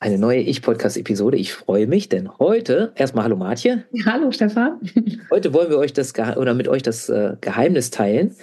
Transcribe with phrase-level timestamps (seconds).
[0.00, 1.36] eine neue Ich-Podcast-Episode.
[1.36, 3.84] Ich freue mich, denn heute, erstmal Hallo Martje.
[4.04, 4.80] Hallo Stefan.
[5.30, 8.34] Heute wollen wir euch das oder mit euch das äh, Geheimnis teilen,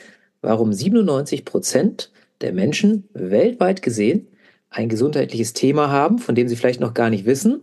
[0.42, 4.28] warum 97 Prozent der Menschen weltweit gesehen
[4.72, 7.62] ein gesundheitliches Thema haben, von dem sie vielleicht noch gar nicht wissen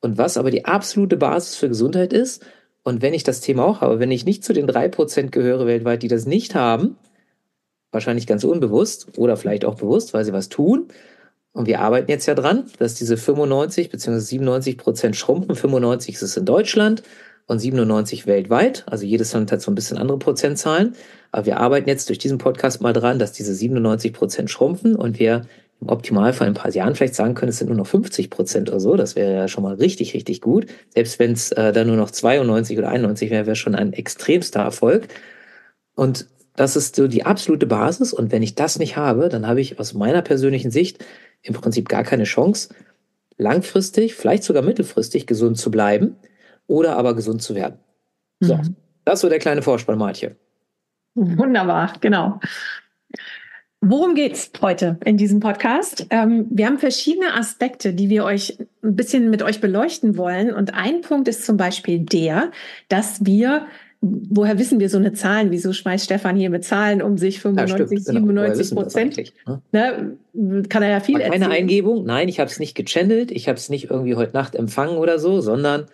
[0.00, 2.44] und was aber die absolute Basis für Gesundheit ist.
[2.82, 5.66] Und wenn ich das Thema auch habe, wenn ich nicht zu den drei Prozent gehöre
[5.66, 6.96] weltweit, die das nicht haben,
[7.92, 10.88] wahrscheinlich ganz unbewusst oder vielleicht auch bewusst, weil sie was tun,
[11.52, 14.18] und wir arbeiten jetzt ja dran, dass diese 95 bzw.
[14.20, 15.56] 97 Prozent schrumpfen.
[15.56, 17.02] 95 ist es in Deutschland
[17.46, 18.84] und 97 weltweit.
[18.86, 20.94] Also jedes Land hat so ein bisschen andere Prozentzahlen.
[21.32, 25.18] Aber wir arbeiten jetzt durch diesen Podcast mal dran, dass diese 97 Prozent schrumpfen und
[25.18, 25.46] wir
[25.80, 28.68] im Optimalfall in ein paar Jahren vielleicht sagen können, es sind nur noch 50 Prozent
[28.68, 28.96] oder so.
[28.96, 30.66] Das wäre ja schon mal richtig, richtig gut.
[30.90, 34.60] Selbst wenn es äh, dann nur noch 92 oder 91 wäre, wäre schon ein extremster
[34.60, 35.08] Erfolg.
[35.96, 38.12] Und das ist so die absolute Basis.
[38.12, 41.04] Und wenn ich das nicht habe, dann habe ich aus meiner persönlichen Sicht
[41.42, 42.74] im Prinzip gar keine Chance,
[43.36, 46.16] langfristig, vielleicht sogar mittelfristig gesund zu bleiben
[46.66, 47.78] oder aber gesund zu werden.
[48.40, 48.76] So, mhm.
[49.04, 50.36] das so der kleine Vorspann, Martje.
[51.14, 52.40] Wunderbar, genau.
[53.82, 56.06] Worum geht's heute in diesem Podcast?
[56.10, 60.52] Ähm, wir haben verschiedene Aspekte, die wir euch ein bisschen mit euch beleuchten wollen.
[60.52, 62.50] Und ein Punkt ist zum Beispiel der,
[62.88, 63.66] dass wir
[64.00, 65.50] woher wissen wir so eine Zahlen?
[65.50, 68.82] Wieso schmeißt Stefan hier mit Zahlen um sich 95, ja, 97 genau.
[68.82, 69.32] Prozent?
[69.46, 70.16] Ne?
[70.32, 70.62] ne?
[70.68, 71.52] Kann er ja viel War keine erzählen.
[71.52, 74.96] Eingebung, nein, ich habe es nicht gechannelt, ich habe es nicht irgendwie heute Nacht empfangen
[74.96, 75.86] oder so, sondern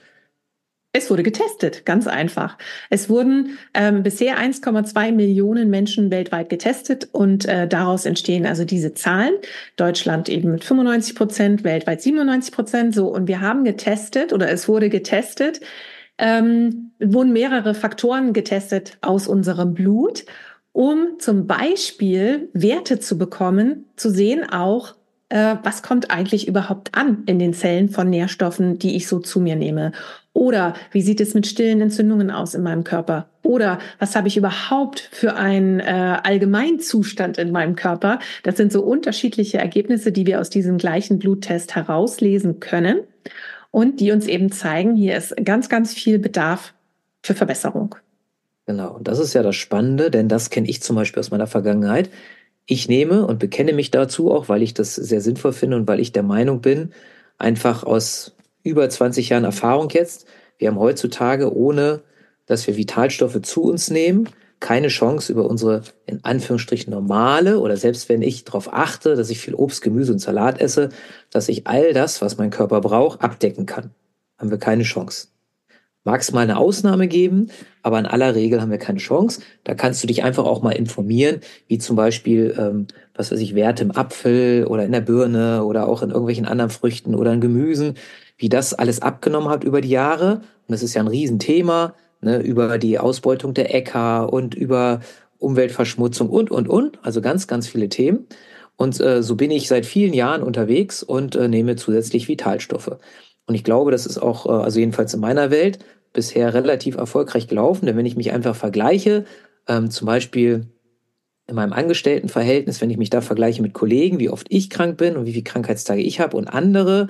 [0.92, 2.56] es wurde getestet, ganz einfach.
[2.88, 8.94] Es wurden ähm, bisher 1,2 Millionen Menschen weltweit getestet und äh, daraus entstehen also diese
[8.94, 9.34] Zahlen.
[9.76, 12.94] Deutschland eben mit 95 Prozent, weltweit 97 Prozent.
[12.94, 15.60] So und wir haben getestet oder es wurde getestet,
[16.18, 20.24] ähm, wurden mehrere Faktoren getestet aus unserem Blut,
[20.72, 24.94] um zum Beispiel Werte zu bekommen, zu sehen auch,
[25.28, 29.40] äh, was kommt eigentlich überhaupt an in den Zellen von Nährstoffen, die ich so zu
[29.40, 29.92] mir nehme.
[30.32, 33.30] Oder wie sieht es mit stillen Entzündungen aus in meinem Körper?
[33.42, 38.18] Oder was habe ich überhaupt für einen äh, Allgemeinzustand in meinem Körper?
[38.42, 43.00] Das sind so unterschiedliche Ergebnisse, die wir aus diesem gleichen Bluttest herauslesen können
[43.76, 46.72] und die uns eben zeigen, hier ist ganz, ganz viel Bedarf
[47.22, 47.94] für Verbesserung.
[48.64, 51.46] Genau, und das ist ja das Spannende, denn das kenne ich zum Beispiel aus meiner
[51.46, 52.08] Vergangenheit.
[52.64, 56.00] Ich nehme und bekenne mich dazu auch, weil ich das sehr sinnvoll finde und weil
[56.00, 56.94] ich der Meinung bin,
[57.36, 60.26] einfach aus über 20 Jahren Erfahrung jetzt,
[60.56, 62.00] wir haben heutzutage, ohne
[62.46, 64.26] dass wir Vitalstoffe zu uns nehmen,
[64.60, 69.38] keine Chance über unsere in Anführungsstrichen normale oder selbst wenn ich darauf achte, dass ich
[69.38, 70.88] viel Obst, Gemüse und Salat esse,
[71.30, 73.90] dass ich all das, was mein Körper braucht, abdecken kann.
[74.38, 75.28] Haben wir keine Chance.
[76.04, 77.48] Mag es mal eine Ausnahme geben,
[77.82, 79.40] aber in aller Regel haben wir keine Chance.
[79.64, 83.56] Da kannst du dich einfach auch mal informieren, wie zum Beispiel, ähm, was weiß ich,
[83.56, 87.40] Werte im Apfel oder in der Birne oder auch in irgendwelchen anderen Früchten oder in
[87.40, 87.94] Gemüsen,
[88.38, 90.42] wie das alles abgenommen hat über die Jahre.
[90.68, 95.00] Und das ist ja ein Riesenthema ne, über die Ausbeutung der Äcker und über
[95.38, 96.98] Umweltverschmutzung und, und, und.
[97.02, 98.26] Also ganz, ganz viele Themen.
[98.76, 102.98] Und äh, so bin ich seit vielen Jahren unterwegs und äh, nehme zusätzlich Vitalstoffe.
[103.46, 105.78] Und ich glaube, das ist auch, äh, also jedenfalls in meiner Welt,
[106.12, 107.86] bisher relativ erfolgreich gelaufen.
[107.86, 109.24] Denn wenn ich mich einfach vergleiche,
[109.68, 110.66] ähm, zum Beispiel
[111.46, 115.16] in meinem Angestelltenverhältnis, wenn ich mich da vergleiche mit Kollegen, wie oft ich krank bin
[115.16, 117.08] und wie viele Krankheitstage ich habe und andere,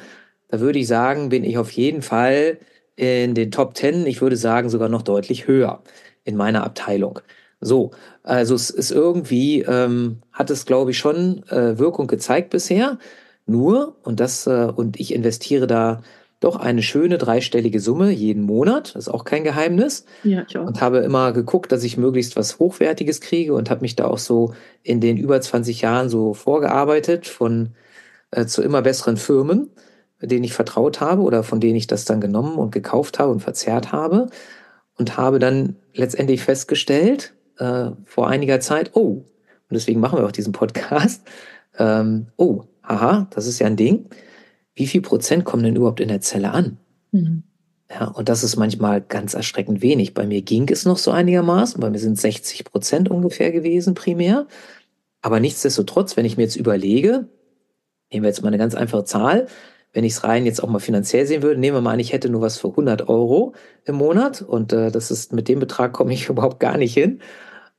[0.48, 2.58] da würde ich sagen, bin ich auf jeden Fall
[2.96, 5.82] in den Top Ten, ich würde sagen sogar noch deutlich höher
[6.24, 7.20] in meiner Abteilung.
[7.60, 7.92] So,
[8.22, 12.98] also es ist irgendwie, ähm, hat es glaube ich schon äh, Wirkung gezeigt bisher.
[13.46, 16.02] Nur, und das, äh, und ich investiere da
[16.40, 20.04] doch eine schöne dreistellige Summe jeden Monat, das ist auch kein Geheimnis.
[20.22, 20.66] Ja, ich auch.
[20.66, 24.18] Und habe immer geguckt, dass ich möglichst was Hochwertiges kriege und habe mich da auch
[24.18, 24.52] so
[24.82, 27.70] in den über 20 Jahren so vorgearbeitet von
[28.32, 29.70] äh, zu immer besseren Firmen
[30.20, 33.40] denen ich vertraut habe oder von denen ich das dann genommen und gekauft habe und
[33.40, 34.28] verzehrt habe
[34.96, 39.24] und habe dann letztendlich festgestellt äh, vor einiger Zeit, oh,
[39.68, 41.22] und deswegen machen wir auch diesen Podcast,
[41.78, 44.08] ähm, oh, haha, das ist ja ein Ding.
[44.74, 46.78] Wie viel Prozent kommen denn überhaupt in der Zelle an?
[47.12, 47.42] Mhm.
[47.90, 50.12] Ja, und das ist manchmal ganz erschreckend wenig.
[50.12, 54.46] Bei mir ging es noch so einigermaßen, bei mir sind 60 Prozent ungefähr gewesen primär.
[55.22, 57.28] Aber nichtsdestotrotz, wenn ich mir jetzt überlege,
[58.12, 59.46] nehmen wir jetzt mal eine ganz einfache Zahl,
[59.96, 62.12] wenn ich es rein jetzt auch mal finanziell sehen würde, nehmen wir mal an, ich
[62.12, 63.54] hätte nur was für 100 Euro
[63.86, 67.20] im Monat und äh, das ist mit dem Betrag komme ich überhaupt gar nicht hin,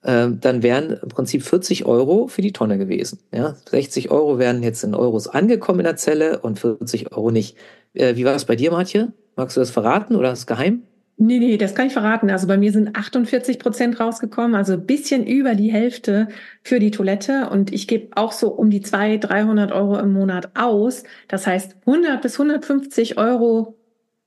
[0.02, 3.20] äh, dann wären im Prinzip 40 Euro für die Tonne gewesen.
[3.32, 3.56] Ja?
[3.70, 7.56] 60 Euro wären jetzt in Euros angekommen in der Zelle und 40 Euro nicht.
[7.94, 9.14] Äh, wie war es bei dir, Martje?
[9.36, 10.82] Magst du das verraten oder ist es geheim?
[11.20, 12.30] Nee, nee, das kann ich verraten.
[12.30, 16.28] Also bei mir sind 48 Prozent rausgekommen, also ein bisschen über die Hälfte
[16.62, 17.50] für die Toilette.
[17.50, 21.04] Und ich gebe auch so um die 200, 300 Euro im Monat aus.
[21.28, 23.76] Das heißt 100 bis 150 Euro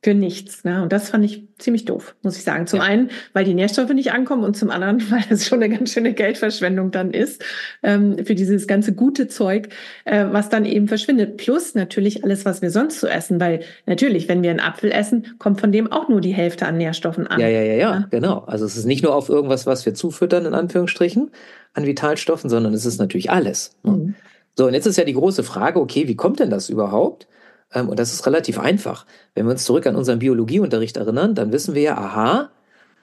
[0.02, 0.64] für nichts.
[0.64, 0.82] Ne?
[0.82, 2.67] Und das fand ich ziemlich doof, muss ich sagen.
[2.67, 2.87] Zum ja.
[2.87, 6.14] einen, weil die Nährstoffe nicht ankommen und zum anderen, weil das schon eine ganz schöne
[6.14, 7.44] Geldverschwendung dann ist
[7.82, 9.69] ähm, für dieses ganze gute Zeug,
[10.06, 11.37] äh, was dann eben verschwindet.
[11.37, 15.35] Plus natürlich alles, was wir sonst so essen, weil natürlich, wenn wir einen Apfel essen,
[15.38, 17.38] kommt von dem auch nur die Hälfte an Nährstoffen an.
[17.38, 18.08] Ja, ja, ja, ja, ne?
[18.11, 18.38] genau.
[18.47, 21.31] Also es ist nicht nur auf irgendwas, was wir zufüttern, in Anführungsstrichen,
[21.75, 23.76] an Vitalstoffen, sondern es ist natürlich alles.
[23.82, 23.93] Ne?
[23.93, 24.14] Mhm.
[24.56, 27.26] So, und jetzt ist ja die große Frage, okay, wie kommt denn das überhaupt?
[27.72, 29.06] Ähm, und das ist relativ einfach.
[29.34, 32.50] Wenn wir uns zurück an unseren Biologieunterricht erinnern, dann wissen wir ja, aha,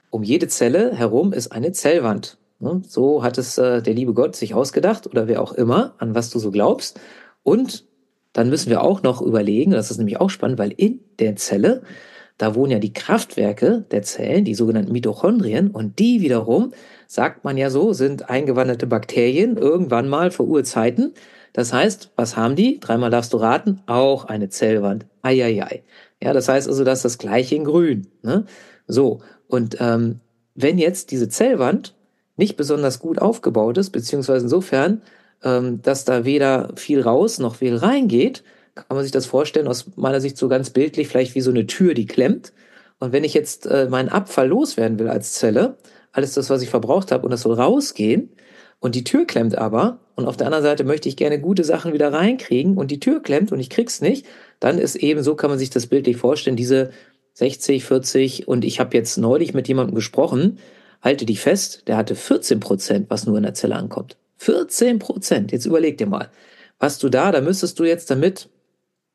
[0.09, 2.37] um jede Zelle herum ist eine Zellwand.
[2.59, 2.81] Ne?
[2.87, 6.29] So hat es äh, der liebe Gott sich ausgedacht oder wer auch immer, an was
[6.29, 6.99] du so glaubst.
[7.43, 7.85] Und
[8.33, 11.81] dann müssen wir auch noch überlegen, das ist nämlich auch spannend, weil in der Zelle,
[12.37, 16.71] da wohnen ja die Kraftwerke der Zellen, die sogenannten Mitochondrien, und die wiederum,
[17.07, 21.13] sagt man ja so, sind eingewanderte Bakterien irgendwann mal vor Urzeiten
[21.57, 22.79] das heißt, was haben die?
[22.79, 25.07] Dreimal darfst du raten, auch eine Zellwand.
[25.23, 25.81] Eieiei.
[26.21, 28.05] Ja, das heißt also, das ist das gleiche in grün.
[28.21, 28.45] Ne?
[28.85, 30.19] So, und ähm,
[30.53, 31.95] wenn jetzt diese Zellwand
[32.35, 35.01] nicht besonders gut aufgebaut ist, beziehungsweise insofern,
[35.43, 38.43] ähm, dass da weder viel raus noch viel reingeht,
[38.75, 41.65] kann man sich das vorstellen, aus meiner Sicht so ganz bildlich, vielleicht wie so eine
[41.65, 42.53] Tür, die klemmt.
[42.99, 45.77] Und wenn ich jetzt äh, meinen Abfall loswerden will als Zelle,
[46.11, 48.29] alles das, was ich verbraucht habe, und das soll rausgehen,
[48.79, 49.99] und die Tür klemmt aber.
[50.15, 52.77] Und auf der anderen Seite möchte ich gerne gute Sachen wieder reinkriegen.
[52.77, 54.25] Und die Tür klemmt und ich krieg's nicht,
[54.59, 56.91] dann ist eben so, kann man sich das bildlich vorstellen, diese
[57.33, 60.57] 60, 40 und ich habe jetzt neulich mit jemandem gesprochen,
[61.01, 64.17] halte dich fest, der hatte 14 Prozent, was nur in der Zelle ankommt.
[64.37, 66.31] 14 Prozent, jetzt überleg dir mal,
[66.79, 68.49] was du da, da müsstest du jetzt damit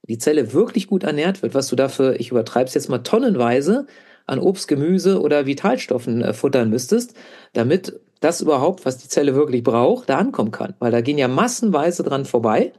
[0.08, 3.86] die Zelle wirklich gut ernährt wird, was du dafür, ich übertreibe es jetzt mal tonnenweise,
[4.26, 7.14] an Obst, Gemüse oder Vitalstoffen äh, futtern müsstest,
[7.52, 10.74] damit das überhaupt, was die Zelle wirklich braucht, da ankommen kann.
[10.78, 12.72] Weil da gehen ja massenweise dran vorbei,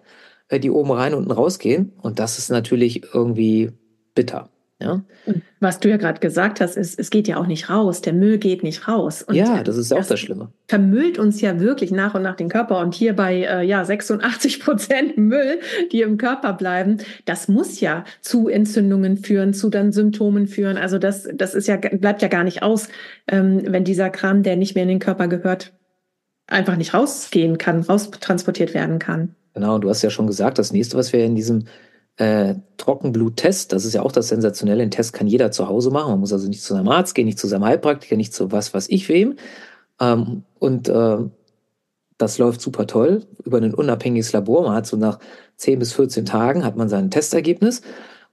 [0.48, 1.94] äh, die oben rein, unten rausgehen.
[2.02, 3.72] Und das ist natürlich irgendwie
[4.16, 4.50] bitter.
[4.84, 5.02] Ja?
[5.60, 8.02] Was du ja gerade gesagt hast, ist, es geht ja auch nicht raus.
[8.02, 9.24] Der Müll geht nicht raus.
[9.24, 10.52] Und ja, das ist ja auch das Schlimme.
[10.68, 12.80] Vermüllt uns ja wirklich nach und nach den Körper.
[12.80, 15.60] Und hier bei äh, ja, 86 Prozent Müll,
[15.92, 20.78] die im Körper bleiben, das muss ja zu Entzündungen führen, zu dann Symptomen führen.
[20.78, 22.90] Also das, das ist ja, bleibt ja gar nicht aus,
[23.28, 25.74] ähm, wenn dieser Kram, der nicht mehr in den Körper gehört,
[26.48, 29.36] einfach nicht rausgehen kann, raustransportiert werden kann.
[29.54, 31.66] Genau, du hast ja schon gesagt, das nächste, was wir in diesem
[32.18, 36.12] äh, Trockenbluttest, das ist ja auch das Sensationelle, den Test kann jeder zu Hause machen.
[36.12, 38.74] Man muss also nicht zu seinem Arzt gehen, nicht zu seinem Heilpraktiker, nicht zu was,
[38.74, 39.36] was ich wem.
[40.00, 41.18] Ähm, und äh,
[42.18, 44.64] das läuft super toll über ein unabhängiges Labor.
[44.64, 45.20] Man hat so nach
[45.58, 47.82] 10 bis 14 Tagen hat man sein Testergebnis.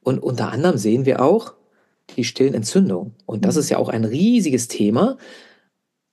[0.02, 1.54] Und unter anderem sehen wir auch
[2.16, 3.14] die stillen Entzündungen.
[3.26, 3.60] Und das mhm.
[3.60, 5.16] ist ja auch ein riesiges Thema.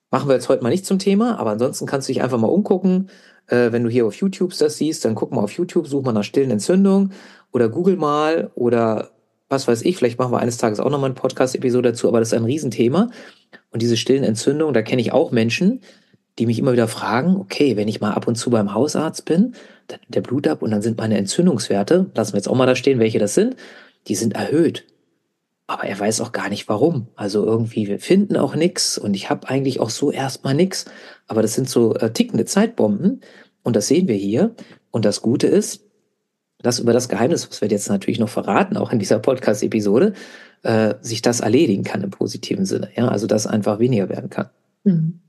[0.09, 2.47] Machen wir jetzt heute mal nicht zum Thema, aber ansonsten kannst du dich einfach mal
[2.47, 3.09] umgucken.
[3.47, 6.13] Äh, wenn du hier auf YouTube das siehst, dann guck mal auf YouTube, such mal
[6.13, 7.13] nach stillen Entzündungen
[7.57, 9.09] oder google mal oder
[9.49, 12.29] was weiß ich, vielleicht machen wir eines Tages auch nochmal eine Podcast-Episode dazu, aber das
[12.29, 13.09] ist ein Riesenthema.
[13.71, 15.81] Und diese stillen Entzündungen, da kenne ich auch Menschen,
[16.37, 19.55] die mich immer wieder fragen, okay, wenn ich mal ab und zu beim Hausarzt bin,
[19.87, 22.67] dann nimmt der Blut ab und dann sind meine Entzündungswerte, lassen wir jetzt auch mal
[22.67, 23.55] da stehen, welche das sind,
[24.07, 24.85] die sind erhöht.
[25.65, 27.07] Aber er weiß auch gar nicht warum.
[27.15, 30.85] Also irgendwie, wir finden auch nichts und ich habe eigentlich auch so erstmal nichts.
[31.27, 33.21] Aber das sind so äh, tickende Zeitbomben
[33.63, 34.55] und das sehen wir hier.
[34.91, 35.86] Und das Gute ist,
[36.61, 40.13] dass über das Geheimnis, was wir jetzt natürlich noch verraten, auch in dieser Podcast-Episode,
[40.63, 42.89] äh, sich das erledigen kann im positiven Sinne.
[42.95, 44.49] Ja, also dass einfach weniger werden kann.
[44.83, 45.19] Mhm.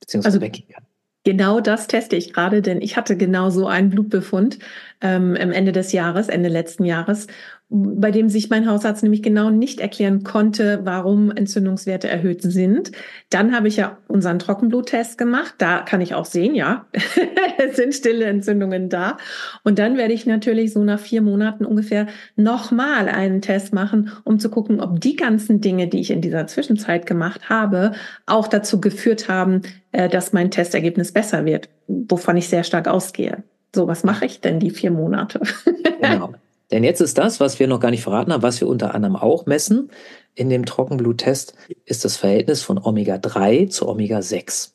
[0.00, 0.84] Beziehungsweise also, weggehen kann.
[1.24, 4.60] Genau das teste ich gerade, denn ich hatte genau so einen Blutbefund
[5.00, 7.26] ähm, am Ende des Jahres, Ende letzten Jahres
[7.68, 12.92] bei dem sich mein Hausarzt nämlich genau nicht erklären konnte, warum Entzündungswerte erhöht sind.
[13.28, 15.56] Dann habe ich ja unseren Trockenbluttest gemacht.
[15.58, 16.86] Da kann ich auch sehen, ja,
[17.58, 19.16] es sind stille Entzündungen da.
[19.64, 22.06] Und dann werde ich natürlich so nach vier Monaten ungefähr
[22.36, 26.46] nochmal einen Test machen, um zu gucken, ob die ganzen Dinge, die ich in dieser
[26.46, 27.92] Zwischenzeit gemacht habe,
[28.26, 33.42] auch dazu geführt haben, äh, dass mein Testergebnis besser wird, wovon ich sehr stark ausgehe.
[33.74, 35.40] So, was mache ich denn die vier Monate?
[35.98, 36.34] Genau.
[36.70, 39.16] Denn jetzt ist das, was wir noch gar nicht verraten haben, was wir unter anderem
[39.16, 39.90] auch messen
[40.34, 41.54] in dem Trockenbluttest,
[41.84, 44.72] ist das Verhältnis von Omega-3 zu Omega-6.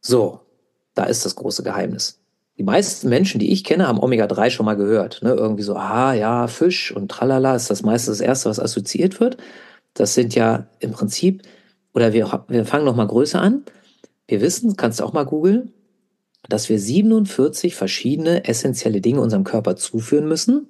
[0.00, 0.40] So,
[0.94, 2.20] da ist das große Geheimnis.
[2.56, 5.22] die meisten Menschen, die ich kenne, haben Omega-3 schon mal gehört.
[5.22, 5.32] Ne?
[5.32, 9.38] Irgendwie so, ah ja, Fisch und tralala ist das meistens das Erste, was assoziiert wird.
[9.92, 11.42] Das sind ja im Prinzip,
[11.94, 13.64] oder wir, wir fangen noch mal größer an.
[14.28, 15.73] Wir wissen, kannst du auch mal googeln,
[16.48, 20.68] dass wir 47 verschiedene essentielle Dinge unserem Körper zuführen müssen,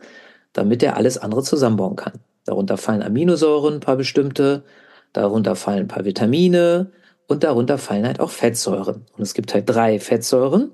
[0.53, 2.21] damit er alles andere zusammenbauen kann.
[2.45, 4.65] Darunter fallen Aminosäuren, ein paar bestimmte,
[5.13, 6.91] darunter fallen ein paar Vitamine
[7.27, 9.07] und darunter fallen halt auch Fettsäuren.
[9.17, 10.73] Und es gibt halt drei Fettsäuren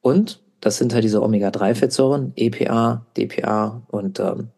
[0.00, 4.48] und das sind halt diese Omega-3-Fettsäuren, EPA, DPA und ähm,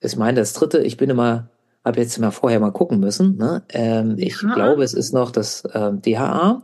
[0.00, 1.48] ich meine das dritte, ich bin immer,
[1.84, 3.36] habe jetzt mal vorher mal gucken müssen.
[3.36, 3.62] Ne?
[3.70, 6.62] Ähm, ich glaube, es ist noch das ähm, DHA.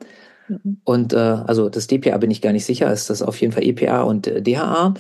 [0.51, 0.81] Mhm.
[0.85, 3.65] Und äh, also das DPA bin ich gar nicht sicher, ist das auf jeden Fall
[3.65, 4.95] EPA und äh, DHA.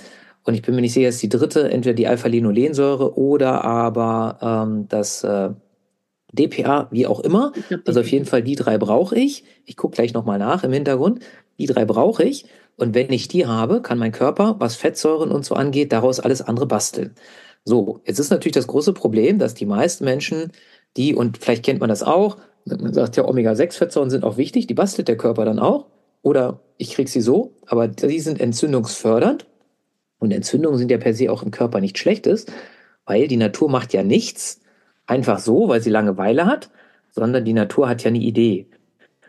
[0.45, 4.88] Und ich bin mir nicht sicher, ist die dritte entweder die Alpha-Linolensäure oder aber ähm,
[4.88, 5.50] das äh,
[6.33, 7.52] DPA, wie auch immer.
[7.87, 9.45] Also auf jeden Fall die drei brauche ich.
[9.66, 11.21] Ich gucke gleich nochmal nach im Hintergrund.
[11.59, 12.47] Die drei brauche ich.
[12.76, 16.40] Und wenn ich die habe, kann mein Körper, was Fettsäuren und so angeht, daraus alles
[16.40, 17.14] andere basteln.
[17.64, 20.52] So, jetzt ist natürlich das große Problem, dass die meisten Menschen,
[20.97, 24.75] die, und vielleicht kennt man das auch, man sagt ja, Omega-6-Fettsäuren sind auch wichtig, die
[24.75, 25.87] bastelt der Körper dann auch.
[26.23, 29.47] Oder ich kriege sie so, aber die sind entzündungsfördernd.
[30.19, 32.47] Und Entzündungen sind ja per se auch im Körper nichts Schlechtes,
[33.07, 34.61] weil die Natur macht ja nichts
[35.07, 36.71] einfach so, weil sie Langeweile hat,
[37.11, 38.67] sondern die Natur hat ja eine Idee.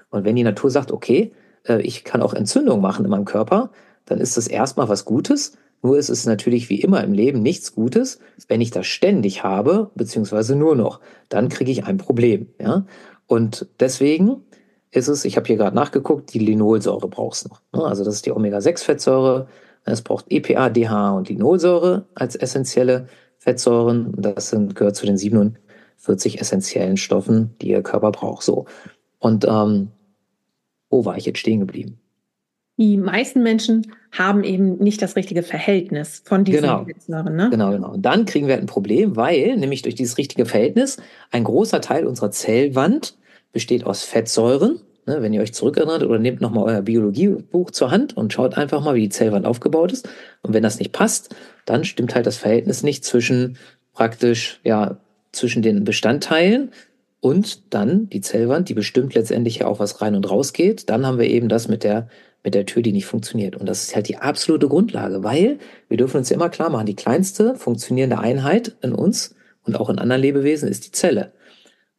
[0.10, 1.32] Und wenn die Natur sagt, okay,
[1.68, 3.72] äh, ich kann auch Entzündung machen in meinem Körper,
[4.06, 5.58] dann ist das erstmal was Gutes.
[5.82, 9.90] Nur ist es natürlich wie immer im Leben nichts Gutes, wenn ich das ständig habe,
[9.96, 11.00] beziehungsweise nur noch.
[11.30, 12.48] Dann kriege ich ein Problem.
[12.60, 12.86] Ja?
[13.26, 14.44] Und deswegen
[14.92, 17.62] ist es, ich habe hier gerade nachgeguckt, die Linolsäure braucht es noch.
[17.74, 17.84] Ne?
[17.84, 19.48] Also das ist die Omega-6-Fettsäure.
[19.84, 23.08] Es braucht EPA, DH und Linolsäure als essentielle
[23.40, 24.14] Fettsäuren.
[24.18, 28.44] Das sind, gehört zu den 47 essentiellen Stoffen, die Ihr Körper braucht.
[28.44, 28.66] So.
[29.18, 29.90] Und ähm,
[30.90, 32.00] wo war ich jetzt stehen geblieben?
[32.82, 36.84] Die meisten Menschen haben eben nicht das richtige Verhältnis von diesen genau.
[36.84, 37.36] Fettsäuren.
[37.36, 37.50] Ne?
[37.52, 37.92] Genau, genau.
[37.92, 40.98] Und dann kriegen wir ein Problem, weil nämlich durch dieses richtige Verhältnis
[41.30, 43.16] ein großer Teil unserer Zellwand
[43.54, 44.82] besteht aus Fettsäuren.
[45.06, 48.84] Ne, wenn ihr euch zurückerinnert oder nehmt nochmal euer Biologiebuch zur Hand und schaut einfach
[48.84, 50.10] mal, wie die Zellwand aufgebaut ist.
[50.42, 51.36] Und wenn das nicht passt,
[51.66, 53.58] dann stimmt halt das Verhältnis nicht zwischen
[53.94, 54.98] praktisch, ja,
[55.32, 56.72] zwischen den Bestandteilen
[57.20, 60.90] und dann die Zellwand, die bestimmt letztendlich ja auch was rein und raus geht.
[60.90, 62.08] Dann haben wir eben das mit der,
[62.44, 63.56] mit der Tür, die nicht funktioniert.
[63.56, 66.86] Und das ist halt die absolute Grundlage, weil wir dürfen uns ja immer klar machen,
[66.86, 71.34] die kleinste funktionierende Einheit in uns und auch in anderen Lebewesen ist die Zelle.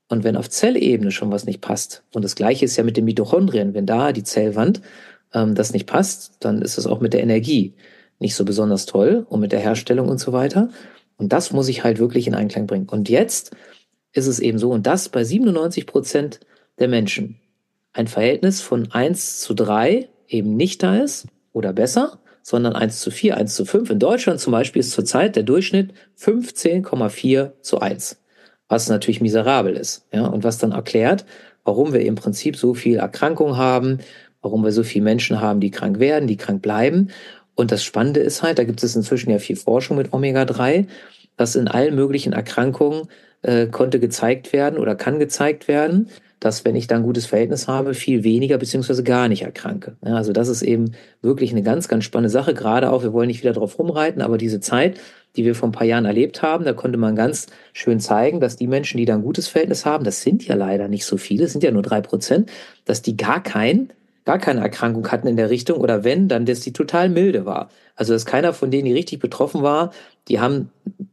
[0.09, 3.05] Und wenn auf Zellebene schon was nicht passt, und das gleiche ist ja mit den
[3.05, 4.83] Mitochondrien, wenn da die Zellwand
[5.33, 7.75] ähm, das nicht passt, dann ist es auch mit der Energie
[8.19, 10.71] nicht so besonders toll und mit der Herstellung und so weiter.
[11.17, 12.89] Und das muss ich halt wirklich in Einklang bringen.
[12.89, 13.53] Und jetzt
[14.13, 16.41] ist es eben so, und das bei 97 Prozent
[16.79, 17.41] der Menschen,
[17.93, 23.11] ein Verhältnis von 1 zu 3 eben nicht da ist oder besser, sondern 1 zu
[23.11, 23.91] 4, 1 zu 5.
[23.91, 28.23] In Deutschland zum Beispiel ist zurzeit der Durchschnitt 15,4 zu 1
[28.73, 30.07] was natürlich miserabel ist.
[30.15, 31.27] Ja, und was dann erklärt,
[31.63, 33.99] warum wir im Prinzip so viel Erkrankung haben,
[34.41, 37.09] warum wir so viele Menschen haben, die krank werden, die krank bleiben.
[37.55, 40.87] Und das Spannende ist halt, da gibt es inzwischen ja viel Forschung mit Omega-3,
[41.37, 43.09] dass in allen möglichen Erkrankungen
[43.43, 46.09] äh, konnte gezeigt werden oder kann gezeigt werden,
[46.45, 49.97] dass wenn ich da ein gutes Verhältnis habe, viel weniger beziehungsweise gar nicht erkranke.
[50.05, 52.53] Ja, also das ist eben wirklich eine ganz, ganz spannende Sache.
[52.53, 54.99] Gerade auch, wir wollen nicht wieder drauf rumreiten, aber diese Zeit,
[55.37, 58.57] die wir vor ein paar Jahren erlebt haben, da konnte man ganz schön zeigen, dass
[58.57, 61.47] die Menschen, die da ein gutes Verhältnis haben, das sind ja leider nicht so viele,
[61.47, 62.51] sind ja nur drei Prozent,
[62.85, 63.93] dass die gar kein
[64.25, 67.71] gar keine Erkrankung hatten in der Richtung oder wenn, dann, dass die total milde war.
[67.97, 69.93] Also, dass keiner von denen, die richtig betroffen war,
[70.29, 70.71] die haben,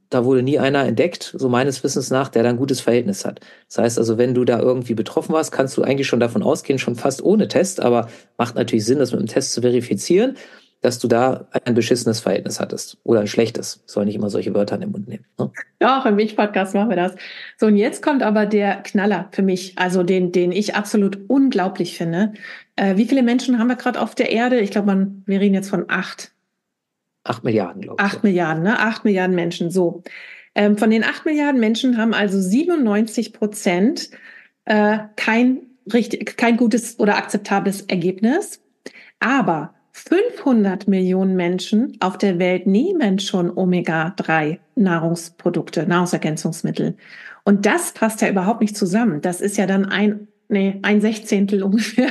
[0.10, 3.40] da wurde nie einer entdeckt, so meines Wissens nach, der da ein gutes Verhältnis hat.
[3.68, 6.80] Das heißt also, wenn du da irgendwie betroffen warst, kannst du eigentlich schon davon ausgehen,
[6.80, 10.36] schon fast ohne Test, aber macht natürlich Sinn, das mit dem Test zu verifizieren
[10.82, 13.84] dass du da ein beschissenes Verhältnis hattest oder ein schlechtes.
[13.86, 15.26] Soll nicht immer solche Wörter in den Mund nehmen.
[15.38, 15.52] Ne?
[15.82, 17.16] Ja, auch im Milch-Podcast machen wir das.
[17.58, 21.98] So, und jetzt kommt aber der Knaller für mich, also den, den ich absolut unglaublich
[21.98, 22.34] finde.
[22.78, 24.60] Äh, wie viele Menschen haben wir gerade auf der Erde?
[24.60, 26.32] Ich glaube, man, wir reden jetzt von acht.
[27.26, 28.06] Acht Milliarden, glaube ich.
[28.06, 28.80] Acht Milliarden, ne?
[28.80, 30.04] Acht Milliarden Menschen, so.
[30.56, 34.10] Ähm, von den acht Milliarden Menschen haben also 97 Prozent
[34.64, 38.62] äh, kein, richtig, kein gutes oder akzeptables Ergebnis.
[39.20, 46.96] Aber 500 Millionen Menschen auf der Welt nehmen schon Omega-3 Nahrungsprodukte, Nahrungsergänzungsmittel.
[47.44, 49.22] Und das passt ja überhaupt nicht zusammen.
[49.22, 52.10] Das ist ja dann ein, nee, ein Sechzehntel ungefähr.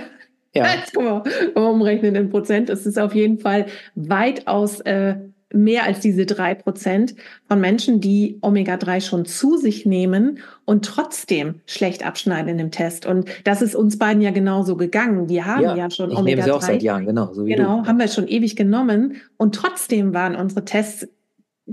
[0.55, 0.67] Ja.
[0.75, 1.23] Jetzt wir,
[1.55, 2.71] umrechnen in Prozent.
[2.71, 5.17] Es ist auf jeden Fall weitaus äh,
[5.53, 7.15] mehr als diese drei Prozent
[7.47, 13.07] von Menschen, die Omega-3 schon zu sich nehmen und trotzdem schlecht abschneiden in dem Test.
[13.07, 15.29] Und das ist uns beiden ja genauso gegangen.
[15.29, 16.19] Wir haben ja, ja schon Omega-3.
[16.19, 17.33] Ich nehme sie auch seit Jahren, genau.
[17.33, 17.87] So genau, du.
[17.87, 19.17] haben wir schon ewig genommen.
[19.39, 21.09] Und trotzdem waren unsere Tests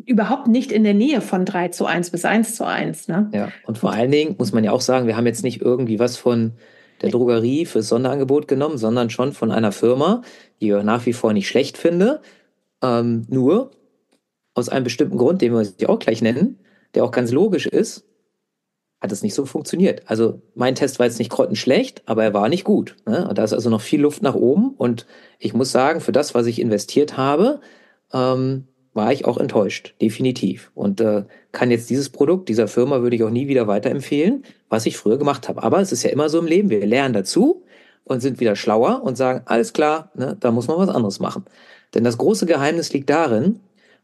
[0.05, 3.07] überhaupt nicht in der Nähe von 3 zu 1 bis 1 zu 1.
[3.07, 3.29] Ne?
[3.33, 5.99] Ja, und vor allen Dingen muss man ja auch sagen, wir haben jetzt nicht irgendwie
[5.99, 6.53] was von
[7.01, 10.21] der Drogerie fürs Sonderangebot genommen, sondern schon von einer Firma,
[10.61, 12.21] die ich nach wie vor nicht schlecht finde,
[12.85, 13.71] ähm, nur
[14.53, 16.59] aus einem bestimmten Grund, den wir auch gleich nennen,
[16.93, 18.05] der auch ganz logisch ist,
[19.01, 20.03] hat es nicht so funktioniert.
[20.05, 22.95] Also mein Test war jetzt nicht grottenschlecht, aber er war nicht gut.
[23.05, 23.29] Ne?
[23.33, 25.05] Da ist also noch viel Luft nach oben und
[25.39, 27.59] ich muss sagen, für das, was ich investiert habe,
[28.13, 30.71] ähm, war ich auch enttäuscht, definitiv.
[30.73, 34.85] Und äh, kann jetzt dieses Produkt dieser Firma würde ich auch nie wieder weiterempfehlen, was
[34.85, 35.63] ich früher gemacht habe.
[35.63, 37.65] Aber es ist ja immer so im Leben, wir lernen dazu
[38.05, 41.43] und sind wieder schlauer und sagen, alles klar, ne, da muss man was anderes machen.
[41.93, 43.59] Denn das große Geheimnis liegt darin,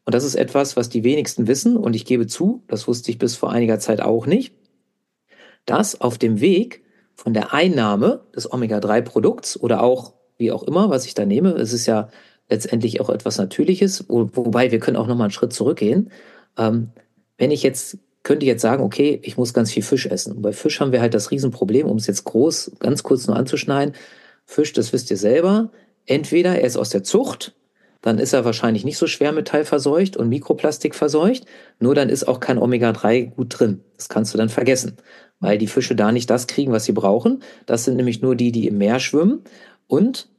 [0.06, 3.18] und das ist etwas, was die wenigsten wissen, und ich gebe zu, das wusste ich
[3.18, 4.54] bis vor einiger Zeit auch nicht,
[5.66, 6.84] dass auf dem Weg
[7.16, 11.72] von der Einnahme des Omega-3-Produkts oder auch wie auch immer, was ich da nehme, es
[11.72, 12.10] ist ja
[12.50, 16.12] letztendlich auch etwas Natürliches, wo, wobei wir können auch nochmal einen Schritt zurückgehen.
[16.58, 16.90] Ähm,
[17.38, 20.34] wenn ich jetzt, könnte ich jetzt sagen, okay, ich muss ganz viel Fisch essen.
[20.34, 23.38] Und bei Fisch haben wir halt das Riesenproblem, um es jetzt groß, ganz kurz nur
[23.38, 23.96] anzuschneiden.
[24.46, 25.72] Fisch, das wisst ihr selber,
[26.06, 27.56] entweder er ist aus der Zucht,
[28.02, 31.46] dann ist er wahrscheinlich nicht so schwermetallverseucht und Mikroplastik verseucht,
[31.80, 33.84] nur dann ist auch kein Omega-3 gut drin.
[33.96, 34.98] Das kannst du dann vergessen,
[35.40, 37.44] weil die Fische da nicht das kriegen, was sie brauchen.
[37.66, 39.44] Das sind nämlich nur die, die im Meer schwimmen
[39.88, 40.30] und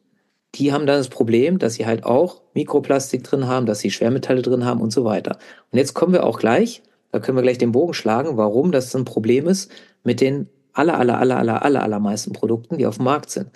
[0.55, 4.43] die haben dann das Problem, dass sie halt auch Mikroplastik drin haben, dass sie Schwermetalle
[4.43, 5.39] drin haben und so weiter.
[5.71, 8.95] Und jetzt kommen wir auch gleich, da können wir gleich den Bogen schlagen, warum das
[8.95, 9.71] ein Problem ist
[10.05, 13.51] mit den aller, aller, aller, aller, aller, allermeisten Produkten, die auf dem Markt sind.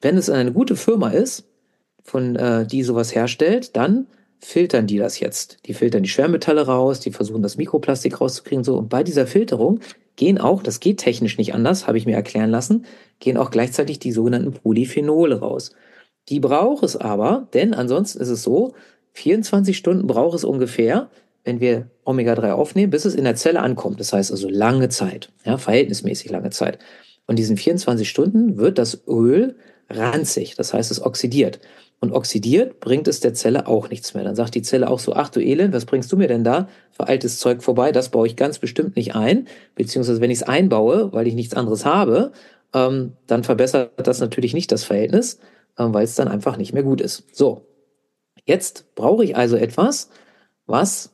[0.00, 1.48] Wenn es eine gute Firma ist,
[2.04, 4.06] von äh, die sowas herstellt, dann
[4.38, 5.58] filtern die das jetzt.
[5.66, 8.76] Die filtern die Schwermetalle raus, die versuchen das Mikroplastik rauszukriegen so.
[8.76, 9.80] Und bei dieser Filterung
[10.16, 12.84] gehen auch, das geht technisch nicht anders, habe ich mir erklären lassen,
[13.20, 15.72] gehen auch gleichzeitig die sogenannten Polyphenole raus.
[16.28, 18.74] Die braucht es aber, denn ansonsten ist es so,
[19.12, 21.10] 24 Stunden braucht es ungefähr,
[21.44, 24.00] wenn wir Omega-3 aufnehmen, bis es in der Zelle ankommt.
[24.00, 26.78] Das heißt also lange Zeit, ja, verhältnismäßig lange Zeit.
[27.26, 29.56] Und diesen 24 Stunden wird das Öl
[29.88, 31.60] ranzig, das heißt es oxidiert.
[32.00, 34.24] Und oxidiert bringt es der Zelle auch nichts mehr.
[34.24, 36.68] Dann sagt die Zelle auch so, ach du Elend, was bringst du mir denn da
[36.92, 37.92] für altes Zeug vorbei?
[37.92, 39.48] Das baue ich ganz bestimmt nicht ein.
[39.74, 42.32] Beziehungsweise wenn ich es einbaue, weil ich nichts anderes habe,
[42.74, 45.38] ähm, dann verbessert das natürlich nicht das Verhältnis.
[45.76, 47.24] Äh, weil es dann einfach nicht mehr gut ist.
[47.34, 47.66] So,
[48.44, 50.10] jetzt brauche ich also etwas,
[50.66, 51.12] was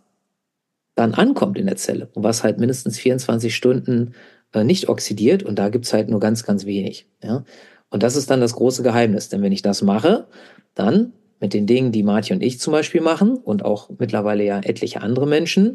[0.94, 4.14] dann ankommt in der Zelle und was halt mindestens 24 Stunden
[4.52, 7.06] äh, nicht oxidiert und da gibt's halt nur ganz, ganz wenig.
[7.22, 7.44] Ja?
[7.90, 10.26] Und das ist dann das große Geheimnis, denn wenn ich das mache,
[10.74, 14.60] dann mit den Dingen, die Martin und ich zum Beispiel machen und auch mittlerweile ja
[14.60, 15.74] etliche andere Menschen,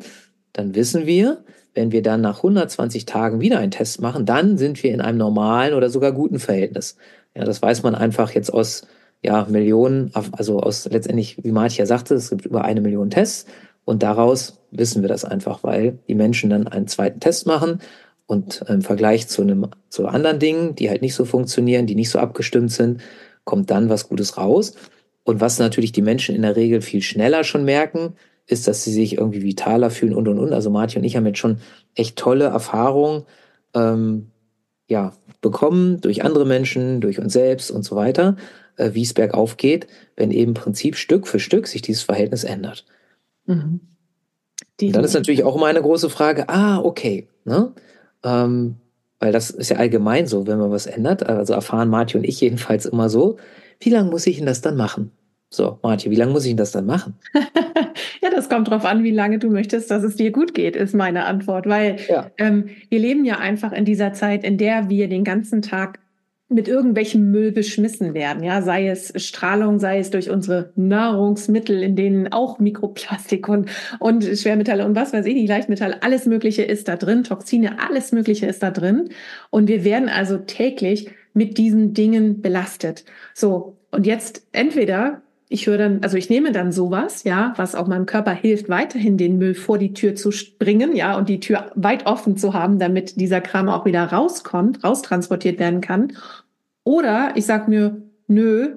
[0.54, 4.82] dann wissen wir, wenn wir dann nach 120 Tagen wieder einen Test machen, dann sind
[4.82, 6.96] wir in einem normalen oder sogar guten Verhältnis.
[7.36, 8.88] Ja, das weiß man einfach jetzt aus
[9.22, 13.46] ja, Millionen, also aus letztendlich, wie Martia sagte, es gibt über eine Million Tests.
[13.84, 17.80] Und daraus wissen wir das einfach, weil die Menschen dann einen zweiten Test machen
[18.28, 22.10] und im Vergleich zu einem zu anderen Dingen, die halt nicht so funktionieren, die nicht
[22.10, 23.02] so abgestimmt sind,
[23.44, 24.74] kommt dann was Gutes raus.
[25.24, 28.14] Und was natürlich die Menschen in der Regel viel schneller schon merken,
[28.48, 30.54] ist, dass sie sich irgendwie vitaler fühlen und und und.
[30.54, 31.58] Also Martin und ich haben jetzt schon
[31.96, 33.24] echt tolle Erfahrungen
[33.74, 34.32] ähm,
[34.88, 38.36] ja, bekommen durch andere Menschen, durch uns selbst und so weiter,
[38.78, 42.44] äh, wie es bergauf geht, wenn eben im Prinzip Stück für Stück sich dieses Verhältnis
[42.44, 42.86] ändert.
[43.46, 43.82] Mhm.
[44.80, 47.74] dann ist natürlich auch immer eine große Frage, ah, okay, ne?
[48.26, 48.76] Ähm,
[49.20, 52.42] weil das ist ja allgemein so, wenn man was ändert, also erfahren Martin und ich
[52.42, 53.38] jedenfalls immer so,
[53.80, 55.12] wie lange muss ich denn das dann machen?
[55.50, 57.14] So, Martin, wie lange muss ich denn das dann machen?
[58.22, 60.94] ja, das kommt drauf an, wie lange du möchtest, dass es dir gut geht, ist
[60.94, 61.66] meine Antwort.
[61.66, 62.30] Weil ja.
[62.38, 66.00] ähm, wir leben ja einfach in dieser Zeit, in der wir den ganzen Tag
[66.48, 71.96] mit irgendwelchem Müll beschmissen werden, ja, sei es Strahlung, sei es durch unsere Nahrungsmittel, in
[71.96, 76.88] denen auch Mikroplastik und, und Schwermetalle und was weiß ich, die Leichtmetalle, alles Mögliche ist
[76.88, 79.10] da drin, Toxine, alles Mögliche ist da drin.
[79.50, 83.06] Und wir werden also täglich mit diesen Dingen belastet.
[83.34, 83.78] So.
[83.92, 88.08] Und jetzt entweder ich höre dann, also ich nehme dann sowas, ja, was auch meinem
[88.08, 92.08] Körper hilft, weiterhin den Müll vor die Tür zu bringen, ja, und die Tür weit
[92.08, 96.14] offen zu haben, damit dieser Kram auch wieder rauskommt, raustransportiert werden kann.
[96.84, 98.76] Oder ich sag mir, nö,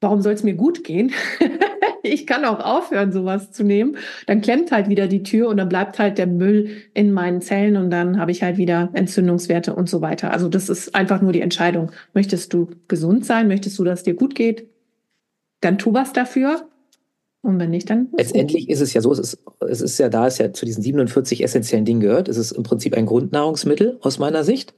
[0.00, 1.12] warum soll es mir gut gehen?
[2.02, 3.96] ich kann auch aufhören, sowas zu nehmen.
[4.26, 7.76] Dann klemmt halt wieder die Tür und dann bleibt halt der Müll in meinen Zellen
[7.76, 10.32] und dann habe ich halt wieder Entzündungswerte und so weiter.
[10.32, 11.92] Also das ist einfach nur die Entscheidung.
[12.14, 13.48] Möchtest du gesund sein?
[13.48, 14.68] Möchtest du, dass es dir gut geht?
[15.60, 16.68] Dann tu was dafür.
[17.40, 18.08] Und wenn nicht, dann.
[18.16, 20.82] Letztendlich ist es ja so, es ist, es ist ja da, es ja zu diesen
[20.82, 22.28] 47 essentiellen Dingen gehört.
[22.28, 24.74] Es ist im Prinzip ein Grundnahrungsmittel aus meiner Sicht.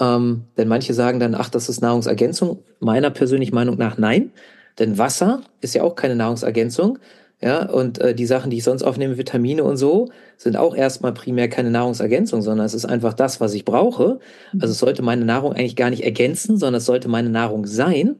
[0.00, 2.64] Ähm, denn manche sagen dann, ach, das ist Nahrungsergänzung.
[2.80, 4.32] Meiner persönlichen Meinung nach nein.
[4.78, 6.98] Denn Wasser ist ja auch keine Nahrungsergänzung.
[7.40, 11.12] Ja, und äh, die Sachen, die ich sonst aufnehme, Vitamine und so, sind auch erstmal
[11.12, 14.18] primär keine Nahrungsergänzung, sondern es ist einfach das, was ich brauche.
[14.52, 14.60] Mhm.
[14.62, 18.16] Also es sollte meine Nahrung eigentlich gar nicht ergänzen, sondern es sollte meine Nahrung sein.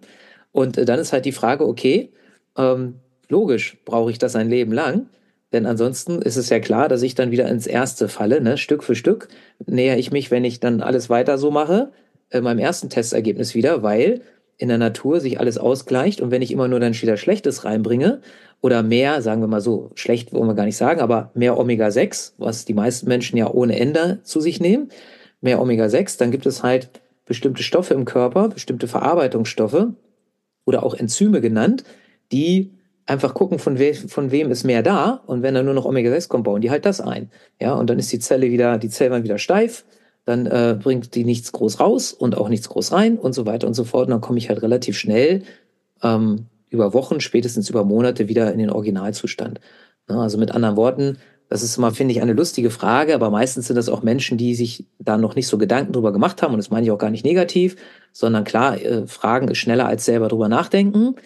[0.54, 2.12] Und äh, dann ist halt die Frage, okay,
[2.56, 5.08] ähm, logisch brauche ich das ein Leben lang.
[5.52, 8.40] Denn ansonsten ist es ja klar, dass ich dann wieder ins Erste falle.
[8.40, 8.56] Ne?
[8.56, 9.28] Stück für Stück
[9.66, 11.90] näher ich mich, wenn ich dann alles weiter so mache,
[12.30, 14.22] äh, meinem ersten Testergebnis wieder, weil
[14.56, 18.20] in der Natur sich alles ausgleicht und wenn ich immer nur dann wieder Schlechtes reinbringe
[18.60, 22.34] oder mehr, sagen wir mal so, schlecht wollen wir gar nicht sagen, aber mehr Omega-6,
[22.38, 24.90] was die meisten Menschen ja ohne Ende zu sich nehmen,
[25.40, 26.88] mehr Omega-6, dann gibt es halt
[27.26, 29.88] bestimmte Stoffe im Körper, bestimmte Verarbeitungsstoffe
[30.64, 31.84] oder auch Enzyme genannt,
[32.32, 32.72] die
[33.06, 36.28] einfach gucken, von, we von wem ist mehr da und wenn dann nur noch Omega-6
[36.28, 37.30] kommt, bauen die halt das ein.
[37.60, 39.84] Ja, und dann ist die Zelle wieder, die Zellwand wieder steif,
[40.24, 43.66] dann äh, bringt die nichts groß raus und auch nichts groß rein und so weiter
[43.66, 44.06] und so fort.
[44.06, 45.42] Und dann komme ich halt relativ schnell
[46.02, 49.60] ähm, über Wochen, spätestens über Monate wieder in den Originalzustand.
[50.08, 53.66] Ja, also mit anderen Worten, das ist immer, finde ich, eine lustige Frage, aber meistens
[53.66, 56.52] sind das auch Menschen, die sich da noch nicht so Gedanken drüber gemacht haben.
[56.52, 57.76] Und das meine ich auch gar nicht negativ,
[58.12, 61.16] sondern klar, äh, Fragen ist schneller als selber drüber nachdenken.